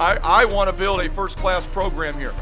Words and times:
I, 0.00 0.18
I 0.24 0.44
want 0.46 0.70
to 0.70 0.74
build 0.74 1.02
a 1.02 1.10
first 1.10 1.36
class 1.36 1.66
program 1.66 2.18
here. 2.18 2.32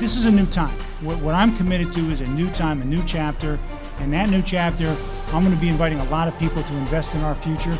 This 0.00 0.16
is 0.16 0.24
a 0.24 0.32
new 0.32 0.46
time. 0.46 0.76
What, 1.00 1.20
what 1.20 1.32
I'm 1.32 1.56
committed 1.56 1.92
to 1.92 2.10
is 2.10 2.20
a 2.20 2.26
new 2.26 2.50
time, 2.50 2.82
a 2.82 2.84
new 2.84 3.00
chapter. 3.04 3.56
And 4.00 4.12
that 4.14 4.30
new 4.30 4.42
chapter, 4.42 4.96
I'm 5.28 5.44
going 5.44 5.54
to 5.54 5.60
be 5.60 5.68
inviting 5.68 6.00
a 6.00 6.04
lot 6.06 6.26
of 6.26 6.36
people 6.40 6.60
to 6.60 6.76
invest 6.76 7.14
in 7.14 7.20
our 7.20 7.36
future. 7.36 7.78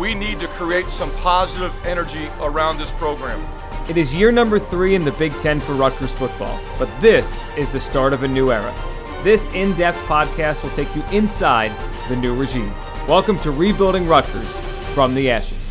We 0.00 0.14
need 0.14 0.40
to 0.40 0.48
create 0.48 0.90
some 0.90 1.12
positive 1.12 1.72
energy 1.86 2.28
around 2.40 2.78
this 2.78 2.90
program. 2.90 3.40
It 3.88 3.96
is 3.96 4.12
year 4.12 4.32
number 4.32 4.58
three 4.58 4.96
in 4.96 5.04
the 5.04 5.12
Big 5.12 5.30
Ten 5.38 5.60
for 5.60 5.74
Rutgers 5.74 6.10
football, 6.10 6.60
but 6.76 6.88
this 7.00 7.46
is 7.56 7.70
the 7.70 7.78
start 7.78 8.12
of 8.12 8.24
a 8.24 8.28
new 8.28 8.50
era. 8.50 8.74
This 9.22 9.54
in 9.54 9.76
depth 9.76 9.98
podcast 10.06 10.64
will 10.64 10.70
take 10.70 10.92
you 10.96 11.04
inside 11.12 11.70
the 12.08 12.16
new 12.16 12.34
regime. 12.34 12.74
Welcome 13.06 13.38
to 13.40 13.52
Rebuilding 13.52 14.08
Rutgers 14.08 14.50
from 14.92 15.14
the 15.14 15.30
Ashes. 15.30 15.69